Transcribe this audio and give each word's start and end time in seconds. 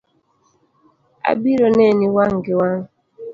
Abiro 1.31 1.67
neni 1.77 2.05
wang’ 2.15 2.35
gi 2.45 2.53
wang’ 2.59 2.81